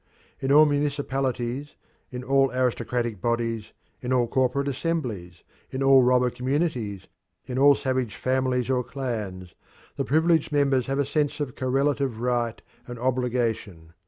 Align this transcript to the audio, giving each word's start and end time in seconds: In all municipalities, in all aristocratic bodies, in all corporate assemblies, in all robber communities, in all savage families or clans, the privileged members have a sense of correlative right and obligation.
In 0.39 0.51
all 0.51 0.65
municipalities, 0.65 1.75
in 2.09 2.23
all 2.23 2.51
aristocratic 2.53 3.21
bodies, 3.21 3.71
in 4.01 4.11
all 4.11 4.27
corporate 4.27 4.67
assemblies, 4.67 5.43
in 5.69 5.83
all 5.83 6.01
robber 6.01 6.31
communities, 6.31 7.05
in 7.45 7.59
all 7.59 7.75
savage 7.75 8.15
families 8.15 8.67
or 8.67 8.83
clans, 8.83 9.53
the 9.97 10.03
privileged 10.03 10.51
members 10.51 10.87
have 10.87 10.97
a 10.97 11.05
sense 11.05 11.39
of 11.39 11.55
correlative 11.55 12.19
right 12.19 12.59
and 12.87 12.97
obligation. 12.97 13.93